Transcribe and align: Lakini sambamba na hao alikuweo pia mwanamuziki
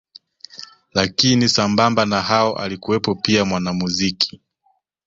Lakini 0.93 1.49
sambamba 1.49 2.05
na 2.05 2.21
hao 2.21 2.55
alikuweo 2.57 2.99
pia 3.15 3.45
mwanamuziki 3.45 4.41